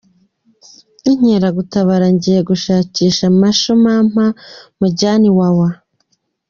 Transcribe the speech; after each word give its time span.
Nk’inkeragutabara 1.01 2.05
ngiye 2.15 2.41
gushakisha 2.49 3.25
Masho 3.41 3.71
Mampa 3.83 4.25
mujyane 4.79 5.25
Iwawa”. 5.31 5.69